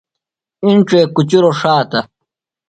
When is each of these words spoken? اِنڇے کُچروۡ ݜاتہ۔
اِنڇے 0.63 1.01
کُچروۡ 1.15 1.55
ݜاتہ۔ 1.59 1.99